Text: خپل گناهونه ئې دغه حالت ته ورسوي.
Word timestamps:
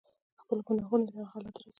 خپل 0.41 0.57
گناهونه 0.67 1.03
ئې 1.05 1.11
دغه 1.11 1.23
حالت 1.31 1.51
ته 1.55 1.59
ورسوي. 1.59 1.69